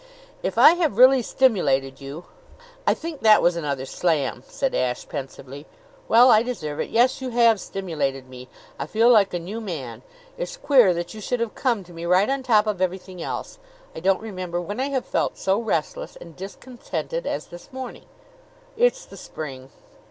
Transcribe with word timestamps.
"If 0.41 0.57
I 0.57 0.71
have 0.71 0.97
really 0.97 1.21
stimulated 1.21 2.01
you" 2.01 2.25
"I 2.87 2.95
think 2.95 3.21
that 3.21 3.39
was 3.39 3.55
another 3.55 3.85
slam," 3.85 4.43
said 4.47 4.73
Ashe 4.73 5.07
pensively. 5.07 5.67
"Well, 6.07 6.31
I 6.31 6.41
deserve 6.41 6.79
it. 6.79 6.89
Yes, 6.89 7.21
you 7.21 7.29
have 7.29 7.59
stimulated 7.59 8.27
me. 8.27 8.47
I 8.79 8.87
feel 8.87 9.11
like 9.11 9.31
a 9.31 9.37
new 9.37 9.61
man. 9.61 10.01
It's 10.39 10.57
queer 10.57 10.91
that 10.95 11.13
you 11.13 11.21
should 11.21 11.39
have 11.39 11.53
come 11.53 11.83
to 11.83 11.93
me 11.93 12.05
right 12.07 12.31
on 12.31 12.41
top 12.41 12.65
of 12.65 12.81
everything 12.81 13.21
else. 13.21 13.59
I 13.95 13.99
don't 13.99 14.21
remember 14.21 14.59
when 14.59 14.79
I 14.79 14.89
have 14.89 15.05
felt 15.05 15.37
so 15.37 15.59
restless 15.59 16.15
and 16.15 16.35
discontented 16.35 17.27
as 17.27 17.45
this 17.53 17.71
morning." 17.71 18.05
"It's 18.75 19.05
the 19.05 19.17
Spring." 19.17 19.69